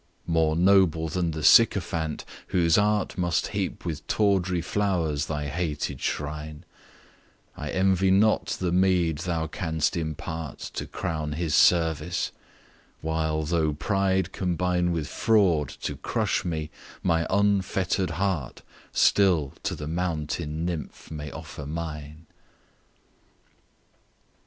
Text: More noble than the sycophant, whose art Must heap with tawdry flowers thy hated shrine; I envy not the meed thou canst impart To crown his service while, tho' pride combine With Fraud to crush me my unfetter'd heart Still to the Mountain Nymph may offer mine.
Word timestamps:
More 0.25 0.55
noble 0.55 1.09
than 1.09 1.29
the 1.29 1.43
sycophant, 1.43 2.25
whose 2.47 2.75
art 2.75 3.19
Must 3.19 3.49
heap 3.49 3.85
with 3.85 4.07
tawdry 4.07 4.59
flowers 4.63 5.27
thy 5.27 5.45
hated 5.45 6.01
shrine; 6.01 6.65
I 7.55 7.69
envy 7.69 8.09
not 8.09 8.47
the 8.59 8.71
meed 8.71 9.19
thou 9.19 9.45
canst 9.45 9.95
impart 9.95 10.57
To 10.73 10.87
crown 10.87 11.33
his 11.33 11.53
service 11.53 12.31
while, 13.01 13.43
tho' 13.43 13.73
pride 13.73 14.31
combine 14.31 14.91
With 14.91 15.07
Fraud 15.07 15.69
to 15.81 15.95
crush 15.95 16.43
me 16.43 16.71
my 17.03 17.27
unfetter'd 17.29 18.13
heart 18.17 18.63
Still 18.91 19.53
to 19.61 19.75
the 19.75 19.87
Mountain 19.87 20.65
Nymph 20.65 21.11
may 21.11 21.29
offer 21.29 21.67
mine. 21.67 22.25